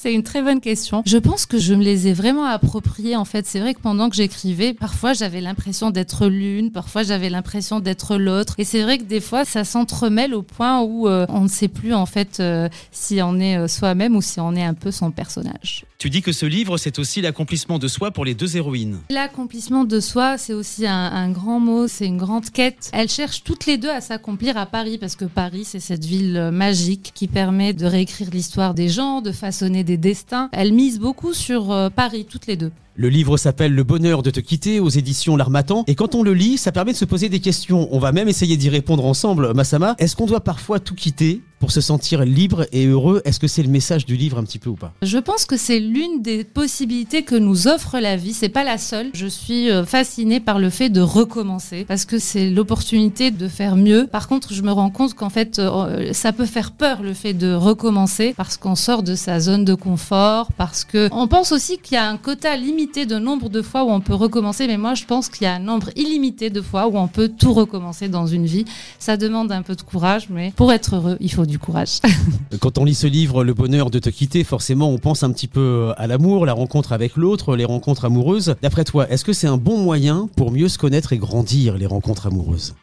C'est 0.04 0.14
une 0.14 0.24
très 0.24 0.42
bonne 0.42 0.60
question. 0.60 1.02
Je 1.06 1.18
pense 1.18 1.46
que 1.46 1.58
je 1.58 1.74
me 1.74 1.82
les 1.82 2.10
ai 2.10 2.14
vraiment 2.14 2.44
appropriés 2.44 3.16
en 3.16 3.24
fait. 3.24 3.48
C'est 3.48 3.62
vrai 3.62 3.74
que 3.74 3.80
pendant 3.80 4.10
que 4.10 4.18
j'écrivais, 4.18 4.74
parfois 4.74 5.14
j'avais 5.14 5.40
l'impression 5.40 5.92
d'être 5.92 6.28
l'une, 6.28 6.72
parfois 6.72 7.04
j'avais 7.04 7.30
l'impression 7.30 7.80
d'être 7.80 8.18
l'autre. 8.18 8.56
Et 8.58 8.66
c'est 8.66 8.84
vrai 8.84 8.98
que 8.98 9.04
des 9.04 9.22
fois 9.22 9.46
ça 9.46 9.64
s'entremêle 9.64 10.34
au 10.34 10.42
point 10.42 10.82
où 10.82 11.08
euh, 11.08 11.26
on 11.30 11.44
ne 11.44 11.48
sait 11.48 11.70
plus 11.70 11.94
en 11.94 12.06
fait 12.06 12.42
euh, 12.42 12.68
si 12.92 13.22
on 13.22 13.40
est 13.40 13.56
euh, 13.58 13.70
soi-même 13.70 14.18
ou 14.18 14.22
si 14.22 14.42
on 14.42 14.54
est 14.56 14.64
un 14.66 14.74
peu 14.74 14.92
son 14.92 15.10
personnage. 15.10 15.86
Tu 16.04 16.10
dis 16.10 16.22
que 16.22 16.34
ce 16.34 16.46
livre, 16.46 16.76
c'est 16.76 17.00
aussi 17.00 17.22
l'accomplissement 17.22 17.80
de 17.80 17.88
soi 17.88 18.12
pour 18.12 18.26
les 18.26 18.36
deux 18.36 18.58
héroïnes. 18.58 18.98
L'accomplissement 19.10 19.86
de 19.86 20.02
soi, 20.02 20.38
c'est 20.38 20.52
aussi 20.52 20.86
un, 20.86 21.32
grand 21.32 21.62
mot, 21.62 21.88
c'est 21.88 22.06
une 22.06 22.18
grande 22.18 22.50
quête. 22.50 22.90
Elles 22.92 23.08
cherchent 23.08 23.46
toutes 23.46 23.66
les 23.68 23.78
deux 23.78 23.90
à 23.90 24.02
s'accomplir 24.02 24.58
à 24.58 24.66
Paris 24.66 24.98
parce 24.98 25.16
que 25.16 25.24
Paris, 25.24 25.64
c'est 25.64 25.80
cette 25.80 26.04
ville 26.04 26.50
magique 26.52 27.14
qui 27.16 27.30
permet 27.30 27.72
de 27.72 27.86
réécrire 27.86 28.32
l'histoire 28.32 28.74
des 28.74 28.90
gens, 28.90 29.22
de 29.22 29.32
façonner 29.32 29.86
des 29.86 29.96
destins. 29.96 30.50
Elles 30.52 30.74
misent 30.74 31.00
beaucoup 31.00 31.34
sur 31.34 31.72
euh, 31.72 31.90
Paris, 31.90 32.28
toutes 32.30 32.48
les 32.48 32.58
deux. 32.58 32.74
Le 32.96 33.10
livre 33.10 33.38
s'appelle 33.38 33.74
Le 33.74 33.84
bonheur 33.84 34.22
de 34.22 34.30
te 34.30 34.40
quitter 34.40 34.80
aux 34.80 34.90
éditions 34.90 35.36
L'Armatan. 35.36 35.84
Et 35.88 35.96
quand 35.96 36.14
on 36.14 36.22
le 36.22 36.36
lit, 36.36 36.60
ça 36.60 36.72
permet 36.72 36.92
de 36.92 36.98
se 36.98 37.06
poser 37.06 37.28
des 37.28 37.40
questions. 37.40 37.88
On 37.92 37.98
va 37.98 38.12
même 38.12 38.30
essayer 38.30 38.56
d'y 38.56 38.70
répondre 38.70 39.04
ensemble. 39.04 39.52
Massama, 39.56 39.96
est-ce 39.98 40.16
qu'on 40.16 40.28
doit 40.28 40.42
parfois 40.42 40.80
tout 40.80 40.94
quitter 40.94 41.42
pour 41.60 41.72
se 41.72 41.82
sentir 41.82 42.24
libre 42.24 42.68
et 42.72 42.86
heureux? 42.86 43.24
Est-ce 43.26 43.40
que 43.40 43.48
c'est 43.48 43.64
le 43.64 43.70
message 43.70 44.06
du 44.06 44.16
livre 44.16 44.38
un 44.38 44.44
petit 44.44 44.60
peu 44.60 44.70
ou 44.70 44.76
pas? 44.76 44.94
Je 45.02 45.18
pense 45.18 45.46
que 45.46 45.58
c'est 45.58 45.80
l'une 45.80 46.22
des 46.22 46.44
possibilités 46.44 47.24
que 47.24 47.34
nous 47.34 47.68
offre 47.68 47.98
la 47.98 48.16
vie. 48.16 48.34
C'est 48.34 48.50
pas 48.50 48.64
la 48.64 48.78
seule. 48.78 49.10
Je 49.16 49.26
suis 49.26 49.72
euh, 49.72 49.86
fascinée 49.86 50.40
par 50.40 50.60
le 50.60 50.70
fait 50.70 50.90
de 50.90 51.02
recommencer 51.02 51.86
parce 51.88 52.06
que 52.06 52.20
c'est 52.20 52.52
l'opportunité 52.52 53.32
de 53.32 53.48
faire 53.48 53.76
mieux. 53.76 54.06
Par 54.06 54.28
contre, 54.28 54.54
je 54.54 54.62
me 54.62 54.72
rends 54.72 54.92
compte 54.92 55.16
qu'en 55.16 55.32
fait, 55.32 55.58
euh, 55.58 56.14
ça 56.14 56.32
peut 56.32 56.46
faire 56.46 56.72
peur 56.72 57.02
le 57.02 57.16
fait 57.16 57.34
de 57.34 57.56
recommencer 57.56 58.36
parce 58.38 58.58
qu'on 58.58 58.76
sort 58.76 59.02
de 59.02 59.16
sa 59.16 59.40
zone 59.40 59.66
de 59.66 59.74
confort, 59.74 60.52
parce 60.58 60.84
que 60.84 61.10
on 61.12 61.28
pense 61.28 61.52
aussi 61.52 61.80
qu'il 61.80 61.96
y 61.96 61.98
a 61.98 62.08
un 62.08 62.18
quota 62.18 62.56
limité 62.56 62.83
de 62.84 63.18
nombre 63.18 63.50
de 63.50 63.62
fois 63.62 63.84
où 63.84 63.90
on 63.90 64.02
peut 64.02 64.14
recommencer. 64.14 64.68
Mais 64.68 64.78
moi, 64.78 64.94
je 64.94 65.06
pense 65.06 65.30
qu'il 65.30 65.44
y 65.44 65.48
a 65.48 65.54
un 65.56 65.60
nombre 65.60 65.90
illimité 65.96 66.50
de 66.50 66.62
fois 66.62 66.88
où 66.88 66.98
on 66.98 67.08
peut 67.08 67.30
tout 67.30 67.54
recommencer 67.54 68.10
dans 68.10 68.28
une 68.28 68.46
vie. 68.46 68.66
Ça 69.00 69.18
demande 69.18 69.52
un 69.52 69.62
peu 69.62 69.76
de 69.76 69.82
courage, 69.82 70.28
mais 70.30 70.52
pour 70.56 70.72
être 70.72 70.96
heureux, 70.96 71.18
il 71.20 71.32
faut 71.32 71.46
du 71.46 71.60
courage. 71.60 72.00
Quand 72.60 72.78
on 72.78 72.86
lit 72.86 72.96
ce 72.96 73.08
livre, 73.08 73.44
Le 73.44 73.54
bonheur 73.54 73.90
de 73.90 74.00
te 74.00 74.10
quitter, 74.10 74.44
forcément, 74.44 74.90
on 74.90 74.98
pense 74.98 75.24
un 75.24 75.32
petit 75.32 75.48
peu 75.48 75.94
à 75.98 76.08
l'amour, 76.08 76.46
la 76.46 76.54
rencontre 76.54 76.94
avec 76.94 77.16
l'autre, 77.16 77.56
les 77.56 77.66
rencontres 77.66 78.06
amoureuses. 78.06 78.56
D'après 78.62 78.84
toi, 78.84 79.10
est-ce 79.10 79.26
que 79.26 79.34
c'est 79.34 79.48
un 79.48 79.58
bon 79.58 79.78
moyen 79.78 80.30
pour 80.36 80.52
mieux 80.52 80.70
se 80.70 80.78
connaître 80.78 81.14
et 81.14 81.18
grandir, 81.18 81.78
les 81.78 81.86
rencontres 81.86 82.28
amoureuses? 82.28 82.76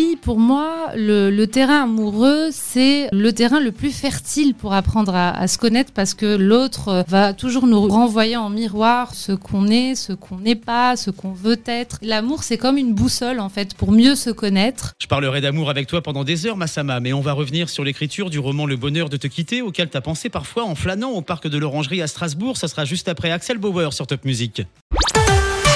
Oui, 0.00 0.16
pour 0.22 0.38
moi, 0.38 0.92
le, 0.94 1.44
terrain 1.46 1.82
amoureux, 1.82 2.50
c'est 2.52 3.08
le 3.10 3.32
terrain 3.32 3.58
le 3.58 3.72
plus 3.72 3.90
fertile 3.90 4.54
pour 4.54 4.72
apprendre 4.72 5.12
à, 5.12 5.30
à 5.30 5.48
se 5.48 5.58
connaître 5.58 5.90
parce 5.92 6.14
que 6.14 6.36
l'autre 6.36 7.04
va 7.08 7.32
toujours 7.32 7.66
nous 7.66 7.88
renvoyer 7.88 8.36
en 8.36 8.48
miroir 8.48 9.12
ce 9.12 9.32
qu'on 9.32 9.66
est, 9.66 9.96
ce 9.96 10.12
qu'on 10.12 10.38
n'est 10.38 10.54
pas, 10.54 10.94
ce 10.94 11.10
qu'on 11.10 11.32
veut 11.32 11.60
être. 11.66 11.98
L'amour, 12.00 12.44
c'est 12.44 12.58
comme 12.58 12.78
une 12.78 12.94
boussole, 12.94 13.40
en 13.40 13.48
fait, 13.48 13.74
pour 13.74 13.90
mieux 13.90 14.14
se 14.14 14.30
connaître. 14.30 14.94
Je 15.02 15.08
parlerai 15.08 15.40
d'amour 15.40 15.68
avec 15.68 15.88
toi 15.88 16.00
pendant 16.00 16.22
des 16.22 16.46
heures, 16.46 16.56
Massama, 16.56 17.00
mais 17.00 17.12
on 17.12 17.20
va 17.20 17.32
revenir 17.32 17.68
sur 17.68 17.82
l'écriture 17.82 18.30
du 18.30 18.38
roman 18.38 18.66
Le 18.66 18.76
bonheur 18.76 19.08
de 19.08 19.16
te 19.16 19.26
quitter, 19.26 19.62
auquel 19.62 19.88
t'as 19.88 20.00
pensé 20.00 20.28
parfois 20.28 20.62
en 20.62 20.76
flânant 20.76 21.10
au 21.10 21.22
parc 21.22 21.48
de 21.48 21.58
l'Orangerie 21.58 22.02
à 22.02 22.06
Strasbourg. 22.06 22.56
Ça 22.56 22.68
sera 22.68 22.84
juste 22.84 23.08
après 23.08 23.32
Axel 23.32 23.58
Bauer 23.58 23.92
sur 23.92 24.06
Top 24.06 24.24
Music. 24.24 24.62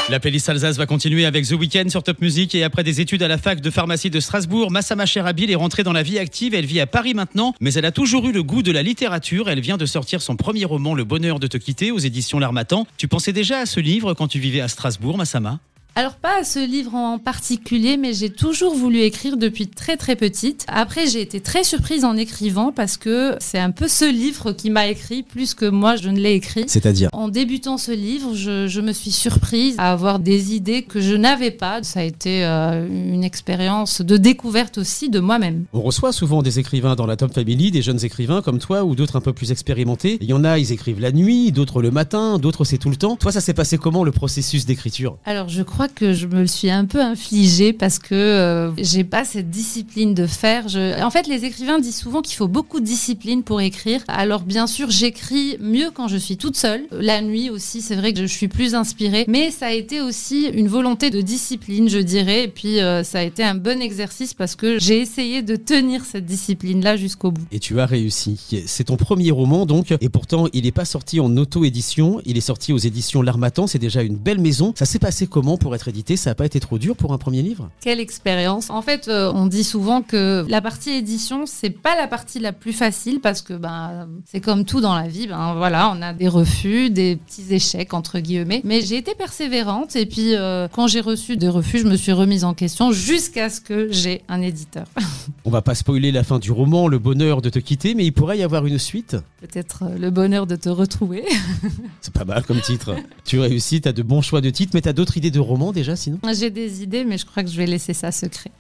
La 0.09 0.19
playlist 0.19 0.49
Alsace 0.49 0.77
va 0.77 0.87
continuer 0.87 1.25
avec 1.25 1.47
The 1.47 1.53
Weeknd 1.53 1.89
sur 1.89 2.03
Top 2.03 2.21
Music 2.21 2.55
et 2.55 2.65
après 2.65 2.83
des 2.83 3.01
études 3.01 3.23
à 3.23 3.29
la 3.29 3.39
fac 3.39 3.61
de 3.61 3.71
pharmacie 3.71 4.11
de 4.11 4.19
Strasbourg, 4.21 4.71
Massama 4.71 5.07
Cherabil 5.07 5.51
est 5.51 5.55
rentrée 5.55 5.85
dans 5.85 5.93
la 5.93 6.03
vie 6.03 6.19
active. 6.19 6.55
Elle 6.55 6.67
vit 6.67 6.81
à 6.81 6.87
Paris 6.87 7.15
maintenant, 7.15 7.55
mais 7.61 7.73
elle 7.75 7.85
a 7.85 7.93
toujours 7.93 8.29
eu 8.29 8.33
le 8.33 8.43
goût 8.43 8.63
de 8.63 8.73
la 8.73 8.83
littérature. 8.83 9.49
Elle 9.49 9.61
vient 9.61 9.77
de 9.77 9.87
sortir 9.87 10.21
son 10.21 10.37
premier 10.37 10.65
roman, 10.65 10.95
Le 10.95 11.05
bonheur 11.05 11.39
de 11.39 11.47
te 11.47 11.57
quitter, 11.57 11.93
aux 11.93 11.99
éditions 11.99 12.41
L'Armatan. 12.41 12.87
Tu 12.97 13.07
pensais 13.09 13.33
déjà 13.33 13.61
à 13.61 13.67
ce 13.67 13.81
livre 13.81 14.13
quand 14.15 14.29
tu 14.29 14.39
vivais 14.39 14.61
à 14.61 14.69
Strasbourg, 14.69 15.17
Massama? 15.17 15.61
Alors 15.95 16.15
pas 16.15 16.41
à 16.41 16.45
ce 16.45 16.59
livre 16.59 16.95
en 16.95 17.19
particulier, 17.19 17.99
mais 17.99 18.15
j'ai 18.15 18.31
toujours 18.31 18.75
voulu 18.75 19.01
écrire 19.01 19.37
depuis 19.37 19.69
très 19.69 19.99
très 19.99 20.17
petite. 20.17 20.65
Après, 20.67 21.07
j'ai 21.07 21.21
été 21.21 21.41
très 21.41 21.65
surprise 21.65 22.07
en 22.07 22.17
écrivant 22.17 22.73
parce 22.73 22.97
que 22.97 23.37
c'est 23.41 23.59
un 23.59 23.71
peu 23.71 23.89
ce 23.89 24.11
livre 24.11 24.53
qui 24.53 24.71
m'a 24.71 24.87
écrit 24.87 25.23
plus 25.23 25.53
que 25.53 25.67
moi 25.67 25.97
je 25.97 26.09
ne 26.09 26.19
l'ai 26.19 26.33
écrit. 26.33 26.65
C'est-à-dire? 26.67 27.11
En 27.13 27.29
débutant 27.29 27.77
ce 27.77 27.93
livre, 27.93 28.35
je, 28.35 28.69
je 28.69 28.81
me 28.81 28.93
suis 28.93 29.11
surprise 29.11 29.75
à 29.77 29.93
avoir 29.93 30.19
des 30.19 30.55
idées 30.55 30.83
que 30.83 30.99
je 30.99 31.15
n'avais 31.15 31.51
pas. 31.51 31.83
Ça 31.83 32.01
a 32.01 32.05
été 32.05 32.43
euh, 32.43 32.87
une 32.89 33.23
expérience 33.23 34.01
de 34.01 34.17
découverte 34.17 34.79
aussi 34.79 35.11
de 35.11 35.21
moi-même. 35.21 35.67
On 35.75 35.83
reçoit 35.83 36.13
souvent 36.13 36.43
des 36.43 36.59
écrivains 36.59 36.95
dans 36.95 37.07
la 37.07 37.17
Top 37.17 37.35
Family, 37.35 37.71
des 37.71 37.83
jeunes 37.83 38.03
écrivains 38.03 38.41
comme 38.41 38.61
toi 38.61 38.85
ou 38.85 38.95
d'autres 38.95 39.17
un 39.17 39.21
peu 39.21 39.35
plus 39.35 39.53
expérimentés. 39.53 40.17
Il 40.23 40.29
y 40.29 40.33
en 40.33 40.45
a, 40.45 40.59
ils 40.59 40.73
écrivent 40.73 41.01
la 41.01 41.13
nuit, 41.13 41.53
d'autres 41.53 41.83
le 41.83 41.91
matin, 41.91 42.39
d'autres 42.39 42.65
c'est 42.65 42.79
tout 42.79 42.91
le 42.91 42.97
temps. 42.97 43.17
Toi, 43.17 43.31
ça 43.31 43.43
s'est 43.43 43.53
passé 43.53 43.77
comment 43.77 44.05
le 44.05 44.13
processus 44.13 44.65
d'écriture? 44.65 45.19
Alors 45.27 45.51
je 45.51 45.63
crois 45.63 45.82
que 45.89 46.13
je 46.13 46.27
me 46.27 46.47
suis 46.47 46.71
un 46.71 46.85
peu 46.85 47.01
infligée 47.01 47.73
parce 47.73 47.99
que 47.99 48.15
euh, 48.15 48.73
j'ai 48.77 49.05
pas 49.05 49.25
cette 49.25 49.51
discipline 49.51 50.15
de 50.15 50.27
faire. 50.27 50.67
En 51.03 51.11
fait, 51.11 51.27
les 51.27 51.45
écrivains 51.45 51.79
disent 51.79 51.97
souvent 51.97 52.23
qu'il 52.23 52.37
faut 52.37 52.49
beaucoup 52.49 52.81
de 52.81 52.85
discipline 52.85 53.43
pour 53.43 53.61
écrire. 53.61 54.03
Alors 54.09 54.43
bien 54.43 54.67
sûr, 54.67 54.91
j'écris 54.91 55.57
mieux 55.61 55.91
quand 55.93 56.09
je 56.09 56.17
suis 56.17 56.37
toute 56.37 56.57
seule. 56.57 56.83
La 56.91 57.21
nuit 57.21 57.51
aussi, 57.51 57.83
c'est 57.83 57.97
vrai 57.97 58.13
que 58.13 58.21
je 58.21 58.27
suis 58.27 58.49
plus 58.49 58.75
inspirée, 58.75 59.25
mais 59.29 59.51
ça 59.51 59.67
a 59.67 59.73
été 59.73 60.01
aussi 60.01 60.47
une 60.47 60.69
volonté 60.69 61.11
de 61.11 61.21
discipline, 61.21 61.89
je 61.89 61.99
dirais. 61.99 62.45
Et 62.45 62.49
puis 62.49 62.81
euh, 62.81 63.03
ça 63.05 63.21
a 63.21 63.23
été 63.23 63.43
un 63.43 63.55
bon 63.55 63.81
exercice 63.81 64.35
parce 64.35 64.57
que 64.57 64.79
j'ai 64.79 65.01
essayé 65.01 65.43
de 65.43 65.57
tenir 65.57 66.05
cette 66.05 66.27
discipline-là 66.27 66.97
jusqu'au 66.97 67.31
bout. 67.31 67.45
Et 67.53 67.59
tu 67.59 67.81
as 67.81 67.87
réussi. 67.87 68.41
C'est 68.67 68.85
ton 68.85 68.97
premier 68.97 69.31
roman 69.31 69.67
donc, 69.67 69.95
et 70.01 70.09
pourtant 70.09 70.47
il 70.53 70.65
n'est 70.65 70.73
pas 70.73 70.85
sorti 70.85 71.21
en 71.21 71.37
auto-édition, 71.37 72.21
il 72.25 72.37
est 72.37 72.41
sorti 72.41 72.73
aux 72.73 72.79
éditions 72.79 73.23
L'Armatan, 73.23 73.67
c'est 73.67 73.79
déjà 73.79 74.03
une 74.03 74.17
belle 74.17 74.41
maison. 74.41 74.73
Ça 74.77 74.85
s'est 74.85 74.99
passé 74.99 75.27
comment 75.27 75.59
pour 75.59 75.72
être 75.75 75.89
édité 75.89 76.17
Ça 76.17 76.31
n'a 76.31 76.35
pas 76.35 76.47
été 76.47 76.61
trop 76.61 76.79
dur 76.79 76.97
pour 76.97 77.13
un 77.13 77.19
premier 77.19 77.43
livre? 77.43 77.71
Quelle 77.81 78.01
expérience 78.01 78.71
En 78.71 78.83
fait, 78.83 79.09
euh, 79.09 79.33
on 79.35 79.47
dit 79.47 79.65
souvent 79.65 80.03
que 80.03 80.45
la 80.49 80.61
partie 80.61 80.91
édition, 80.91 81.45
c'est 81.47 81.71
pas 81.71 81.97
la 81.97 82.07
partie 82.07 82.39
la 82.39 82.53
plus 82.53 82.73
facile 82.73 83.21
parce 83.21 83.43
que 83.43 83.55
ben 83.55 84.09
c'est 84.25 84.41
comme 84.41 84.65
tout 84.65 84.81
dans 84.81 84.95
la 84.95 85.09
vie. 85.09 85.27
Ben 85.27 85.55
voilà, 85.55 85.91
on 85.91 86.03
a 86.03 86.13
des 86.13 86.29
refus, 86.29 86.91
des 86.91 87.17
petits 87.17 87.53
échecs 87.55 87.95
entre 87.95 88.19
guillemets. 88.19 88.61
Mais 88.65 88.83
j'ai 88.83 88.97
été 88.97 89.15
persévérante 89.15 89.97
et 89.97 90.07
puis 90.07 90.35
euh, 90.35 90.69
quand 90.73 90.87
j'ai 90.87 91.01
reçu 91.01 91.37
des 91.37 91.49
refus, 91.49 91.79
je 91.79 91.87
me 91.87 91.97
suis 91.97 92.13
remise 92.13 92.45
en 92.45 92.55
question 92.55 92.93
jusqu'à 92.93 93.51
ce 93.51 93.61
que 93.61 93.91
j'ai 93.91 94.23
un 94.29 94.41
éditeur. 94.41 94.87
On 95.45 95.51
va 95.51 95.63
pas 95.63 95.75
spoiler 95.75 96.13
la 96.13 96.25
fin 96.25 96.39
du 96.39 96.53
roman, 96.53 96.89
le 96.89 96.99
bonheur 96.99 97.43
de 97.43 97.51
te 97.51 97.59
quitter, 97.59 97.95
mais 97.95 98.05
il 98.05 98.13
pourrait 98.13 98.39
y 98.39 98.43
avoir 98.43 98.67
une 98.67 98.79
suite. 98.79 99.17
Peut-être 99.41 99.85
euh, 99.85 99.99
le 99.99 100.11
bonheur 100.11 100.47
de 100.47 100.57
te 100.57 100.69
retrouver. 100.69 101.25
C'est 102.01 102.13
pas 102.13 102.25
mal 102.25 102.45
comme 102.45 102.61
titre. 102.61 102.95
tu 103.25 103.39
réussis, 103.39 103.81
t'as 103.81 103.93
de 103.93 104.03
bons 104.03 104.23
choix 104.23 104.41
de 104.41 104.51
titres, 104.51 104.73
mais 104.75 104.81
t'as 104.81 104.93
d'autres 104.93 105.17
idées 105.17 105.31
de 105.31 105.41
romans 105.41 105.62
déjà 105.71 105.95
sinon 105.95 106.19
j'ai 106.33 106.51
des 106.51 106.83
idées, 106.83 107.05
mais 107.05 107.19
je 107.19 107.27
crois 107.27 107.45
que 107.45 107.51
je 107.51 107.57
vais 107.57 107.67
laisser 107.67 107.95
ça 107.95 108.11
secret. 108.11 108.51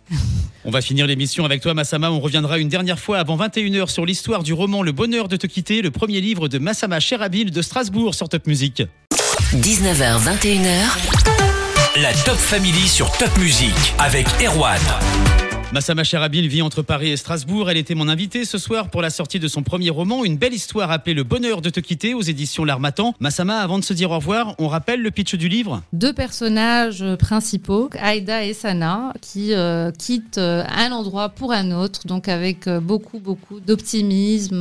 On 0.64 0.70
va 0.70 0.80
finir 0.80 1.08
l'émission 1.08 1.44
avec 1.44 1.60
toi 1.60 1.74
Massama, 1.74 2.10
on 2.12 2.20
reviendra 2.20 2.58
une 2.58 2.68
dernière 2.68 3.00
fois 3.00 3.18
avant 3.18 3.36
21h 3.36 3.88
sur 3.88 4.06
l'histoire 4.06 4.44
du 4.44 4.52
roman 4.52 4.82
Le 4.84 4.92
bonheur 4.92 5.26
de 5.26 5.36
te 5.36 5.48
quitter, 5.48 5.82
le 5.82 5.90
premier 5.90 6.20
livre 6.20 6.46
de 6.46 6.58
Massama 6.58 7.00
Cherabil 7.00 7.50
de 7.50 7.62
Strasbourg 7.62 8.14
sur 8.14 8.28
Top 8.28 8.46
Music. 8.46 8.84
19h, 9.54 10.20
21h. 10.20 12.00
La 12.00 12.12
Top 12.24 12.36
Family 12.36 12.86
sur 12.88 13.10
Top 13.18 13.36
Music 13.38 13.74
avec 13.98 14.26
Erwan. 14.40 14.80
Massama 15.72 16.04
Cherabil 16.04 16.48
vit 16.48 16.60
entre 16.60 16.82
Paris 16.82 17.12
et 17.12 17.16
Strasbourg. 17.16 17.70
Elle 17.70 17.78
était 17.78 17.94
mon 17.94 18.06
invitée 18.06 18.44
ce 18.44 18.58
soir 18.58 18.90
pour 18.90 19.00
la 19.00 19.08
sortie 19.08 19.38
de 19.38 19.48
son 19.48 19.62
premier 19.62 19.88
roman, 19.88 20.22
une 20.22 20.36
belle 20.36 20.52
histoire 20.52 20.90
appelée 20.90 21.14
Le 21.14 21.24
bonheur 21.24 21.62
de 21.62 21.70
te 21.70 21.80
quitter 21.80 22.12
aux 22.12 22.20
éditions 22.20 22.66
L'Armatan. 22.66 23.14
Massama, 23.20 23.56
avant 23.56 23.78
de 23.78 23.84
se 23.84 23.94
dire 23.94 24.10
au 24.10 24.16
revoir, 24.16 24.54
on 24.58 24.68
rappelle 24.68 25.00
le 25.00 25.10
pitch 25.10 25.34
du 25.34 25.48
livre? 25.48 25.82
Deux 25.94 26.12
personnages 26.12 27.02
principaux, 27.18 27.88
Aïda 27.98 28.44
et 28.44 28.52
Sana, 28.52 29.14
qui 29.22 29.54
euh, 29.54 29.90
quittent 29.92 30.36
euh, 30.36 30.62
un 30.76 30.92
endroit 30.92 31.30
pour 31.30 31.52
un 31.52 31.70
autre, 31.72 32.06
donc 32.06 32.28
avec 32.28 32.66
euh, 32.66 32.78
beaucoup, 32.78 33.18
beaucoup 33.18 33.58
d'optimisme 33.58 34.60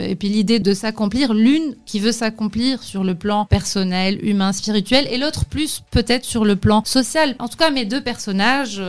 et 0.00 0.14
puis 0.14 0.28
l'idée 0.28 0.60
de 0.60 0.74
s'accomplir. 0.74 1.34
L'une 1.34 1.74
qui 1.86 1.98
veut 1.98 2.12
s'accomplir 2.12 2.84
sur 2.84 3.02
le 3.02 3.16
plan 3.16 3.46
personnel, 3.46 4.24
humain, 4.24 4.52
spirituel, 4.52 5.08
et 5.10 5.18
l'autre 5.18 5.44
plus 5.44 5.82
peut-être 5.90 6.24
sur 6.24 6.44
le 6.44 6.54
plan 6.54 6.84
social. 6.84 7.34
En 7.40 7.48
tout 7.48 7.56
cas, 7.56 7.72
mes 7.72 7.84
deux 7.84 8.00
personnages 8.00 8.80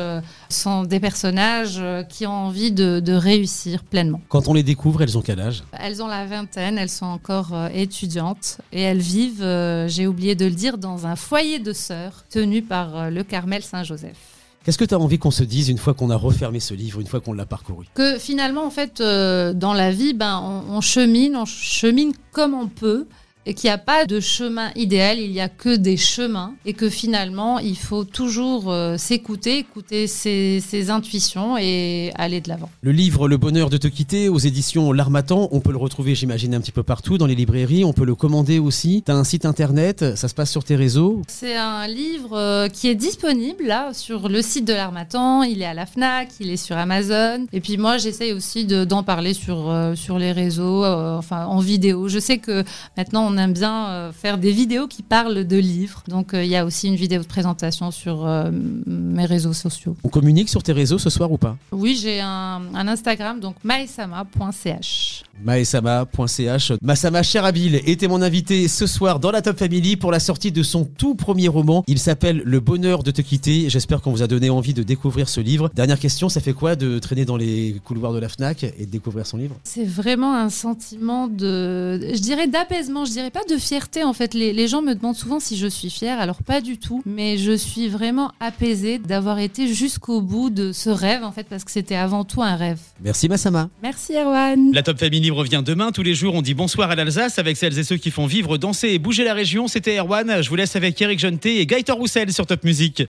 sont 0.49 0.83
des 0.83 0.99
personnages 0.99 1.77
euh, 1.79 2.03
qui 2.03 2.25
ont 2.25 2.31
envie 2.47 2.71
de, 2.71 2.99
de 2.99 3.13
réussir 3.13 3.83
pleinement. 3.83 4.21
Quand 4.29 4.47
on 4.47 4.53
les 4.53 4.63
découvre, 4.63 5.01
elles 5.01 5.17
ont 5.17 5.21
quel 5.21 5.39
âge? 5.39 5.63
Elles 5.79 6.01
ont 6.01 6.07
la 6.07 6.25
vingtaine, 6.25 6.77
elles 6.77 6.89
sont 6.89 7.05
encore 7.05 7.53
euh, 7.53 7.69
étudiantes 7.73 8.59
et 8.71 8.81
elles 8.81 8.99
vivent, 8.99 9.43
euh, 9.43 9.87
j'ai 9.87 10.07
oublié 10.07 10.35
de 10.35 10.45
le 10.45 10.51
dire, 10.51 10.77
dans 10.77 11.05
un 11.07 11.15
foyer 11.15 11.59
de 11.59 11.73
sœurs 11.73 12.25
tenu 12.29 12.61
par 12.61 13.11
le 13.11 13.23
Carmel 13.23 13.63
Saint-Joseph. 13.63 14.17
Qu'est-ce 14.63 14.77
que 14.77 14.83
tu 14.83 14.93
as 14.93 14.99
envie 14.99 15.17
qu'on 15.17 15.31
se 15.31 15.45
dise 15.45 15.69
une 15.69 15.77
fois 15.77 15.93
qu'on 15.93 16.09
a 16.09 16.17
refermé 16.17 16.59
ce 16.59 16.73
livre, 16.73 16.99
une 16.99 17.07
fois 17.07 17.21
qu'on 17.21 17.31
l'a 17.31 17.45
parcouru? 17.45 17.85
Que 17.93 18.19
finalement, 18.19 18.65
en 18.65 18.69
fait, 18.69 18.99
euh, 18.99 19.53
dans 19.53 19.73
la 19.73 19.91
vie, 19.91 20.13
ben, 20.13 20.41
on, 20.43 20.75
on 20.75 20.81
chemine, 20.81 21.37
on 21.37 21.45
chemine 21.45 22.11
comme 22.33 22.53
on 22.53 22.67
peut. 22.67 23.07
Et 23.49 23.53
qu'il 23.53 23.69
n'y 23.69 23.73
a 23.73 23.77
pas 23.77 24.05
de 24.05 24.19
chemin 24.19 24.71
idéal, 24.75 25.19
il 25.19 25.31
n'y 25.31 25.39
a 25.39 25.47
que 25.47 25.75
des 25.75 25.95
chemins. 25.95 26.53
Et 26.65 26.73
que 26.73 26.89
finalement, 26.89 27.59
il 27.59 27.77
faut 27.77 28.03
toujours 28.03 28.69
euh, 28.71 28.97
s'écouter, 28.97 29.57
écouter 29.59 30.05
ses, 30.07 30.59
ses 30.59 30.89
intuitions 30.89 31.57
et 31.57 32.11
aller 32.15 32.41
de 32.41 32.49
l'avant. 32.49 32.69
Le 32.81 32.91
livre 32.91 33.29
Le 33.29 33.37
bonheur 33.37 33.69
de 33.69 33.77
te 33.77 33.87
quitter 33.87 34.27
aux 34.27 34.37
éditions 34.37 34.91
L'Armatan, 34.91 35.47
on 35.53 35.61
peut 35.61 35.71
le 35.71 35.77
retrouver, 35.77 36.13
j'imagine, 36.13 36.53
un 36.55 36.59
petit 36.59 36.73
peu 36.73 36.83
partout 36.83 37.17
dans 37.17 37.25
les 37.25 37.35
librairies. 37.35 37.85
On 37.85 37.93
peut 37.93 38.03
le 38.05 38.15
commander 38.15 38.59
aussi. 38.59 39.01
Tu 39.05 39.11
as 39.13 39.15
un 39.15 39.23
site 39.23 39.45
internet, 39.45 40.17
ça 40.17 40.27
se 40.27 40.33
passe 40.35 40.51
sur 40.51 40.65
tes 40.65 40.75
réseaux. 40.75 41.21
C'est 41.29 41.55
un 41.55 41.87
livre 41.87 42.37
euh, 42.37 42.67
qui 42.67 42.89
est 42.89 42.95
disponible 42.95 43.63
là 43.65 43.93
sur 43.93 44.27
le 44.27 44.41
site 44.41 44.65
de 44.65 44.73
l'Armatan. 44.73 45.43
Il 45.43 45.61
est 45.61 45.65
à 45.65 45.73
la 45.73 45.85
Fnac, 45.85 46.27
il 46.41 46.51
est 46.51 46.57
sur 46.57 46.75
Amazon. 46.75 47.45
Et 47.53 47.61
puis 47.61 47.77
moi, 47.77 47.97
j'essaye 47.97 48.33
aussi 48.33 48.65
de- 48.65 48.83
d'en 48.83 49.03
parler 49.03 49.33
sur 49.33 49.69
euh, 49.69 49.95
sur 49.95 50.19
les 50.19 50.33
réseaux, 50.33 50.83
enfin 50.85 51.45
en 51.45 51.59
vidéo. 51.59 52.09
Je 52.09 52.19
sais 52.19 52.39
que 52.39 52.65
maintenant 52.97 53.25
on 53.25 53.36
aime 53.37 53.53
bien 53.53 53.87
euh, 53.89 54.11
faire 54.11 54.37
des 54.37 54.51
vidéos 54.51 54.87
qui 54.87 55.03
parlent 55.03 55.45
de 55.45 55.57
livres. 55.57 56.03
Donc 56.07 56.33
euh, 56.33 56.43
il 56.43 56.49
y 56.49 56.55
a 56.55 56.65
aussi 56.65 56.87
une 56.87 56.95
vidéo 56.95 57.21
de 57.21 57.27
présentation 57.27 57.91
sur 57.91 58.25
euh, 58.25 58.49
mes 58.85 59.25
réseaux 59.25 59.53
sociaux. 59.53 59.95
On 60.03 60.09
communique 60.09 60.49
sur 60.49 60.63
tes 60.63 60.73
réseaux 60.73 60.97
ce 60.97 61.09
soir 61.09 61.31
ou 61.31 61.37
pas? 61.37 61.57
Oui, 61.71 61.97
j'ai 62.01 62.19
un, 62.21 62.61
un 62.73 62.87
Instagram, 62.87 63.39
donc 63.39 63.55
maesama.ch. 63.63 65.23
maesama.ch. 65.43 66.73
Massama 66.81 67.23
Cherabil 67.23 67.81
était 67.85 68.07
mon 68.07 68.21
invité 68.21 68.67
ce 68.67 68.87
soir 68.87 69.19
dans 69.19 69.31
la 69.31 69.41
Top 69.41 69.57
Family 69.57 69.95
pour 69.97 70.11
la 70.11 70.19
sortie 70.19 70.51
de 70.51 70.63
son 70.63 70.85
tout 70.85 71.15
premier 71.15 71.47
roman. 71.47 71.83
Il 71.87 71.99
s'appelle 71.99 72.41
Le 72.45 72.59
bonheur 72.59 73.03
de 73.03 73.11
te 73.11 73.21
quitter. 73.21 73.69
J'espère 73.69 74.01
qu'on 74.01 74.11
vous 74.11 74.23
a 74.23 74.27
donné 74.27 74.49
envie 74.49 74.73
de 74.73 74.83
découvrir 74.83 75.29
ce 75.29 75.41
livre. 75.41 75.69
Dernière 75.73 75.99
question, 75.99 76.29
ça 76.29 76.41
fait 76.41 76.53
quoi 76.53 76.75
de 76.75 76.99
traîner 76.99 77.25
dans 77.25 77.37
les 77.37 77.79
couloirs 77.83 78.13
de 78.13 78.19
la 78.19 78.29
FNAC 78.29 78.63
et 78.63 78.85
de 78.85 78.91
découvrir 78.91 79.25
son 79.25 79.37
livre? 79.37 79.55
C'est 79.63 79.85
vraiment 79.85 80.35
un 80.35 80.49
sentiment 80.49 81.27
de, 81.27 81.99
je 82.13 82.19
dirais 82.19 82.47
d'apaisement, 82.47 83.05
je 83.05 83.11
dirais 83.11 83.26
pas 83.31 83.43
de 83.49 83.57
fierté 83.57 84.03
en 84.03 84.13
fait. 84.13 84.33
Les, 84.33 84.53
les 84.53 84.67
gens 84.67 84.81
me 84.81 84.93
demandent 84.93 85.15
souvent 85.15 85.39
si 85.39 85.57
je 85.57 85.67
suis 85.67 85.89
fière, 85.89 86.19
alors 86.19 86.43
pas 86.43 86.61
du 86.61 86.77
tout, 86.77 87.01
mais 87.05 87.37
je 87.37 87.51
suis 87.51 87.87
vraiment 87.87 88.31
apaisée 88.39 88.97
d'avoir 88.99 89.39
été 89.39 89.73
jusqu'au 89.73 90.21
bout 90.21 90.49
de 90.49 90.71
ce 90.71 90.89
rêve 90.89 91.23
en 91.23 91.31
fait 91.31 91.45
parce 91.49 91.63
que 91.63 91.71
c'était 91.71 91.95
avant 91.95 92.23
tout 92.23 92.41
un 92.41 92.55
rêve. 92.55 92.79
Merci 93.01 93.29
Massama. 93.29 93.69
Merci 93.83 94.13
Erwan. 94.13 94.71
La 94.73 94.83
Top 94.83 94.99
Family 94.99 95.29
revient 95.31 95.63
demain. 95.65 95.91
Tous 95.91 96.03
les 96.03 96.13
jours, 96.15 96.35
on 96.35 96.41
dit 96.41 96.53
bonsoir 96.53 96.89
à 96.91 96.95
l'Alsace 96.95 97.39
avec 97.39 97.57
celles 97.57 97.77
et 97.77 97.83
ceux 97.83 97.97
qui 97.97 98.11
font 98.11 98.25
vivre, 98.25 98.57
danser 98.57 98.89
et 98.89 98.99
bouger 98.99 99.23
la 99.23 99.33
région. 99.33 99.67
C'était 99.67 99.97
Erwan. 99.97 100.41
Je 100.41 100.49
vous 100.49 100.55
laisse 100.55 100.75
avec 100.75 101.01
Eric 101.01 101.19
Jonté 101.19 101.59
et 101.59 101.65
Gaëtan 101.65 101.95
Roussel 101.95 102.31
sur 102.33 102.45
Top 102.45 102.63
Music. 102.63 103.03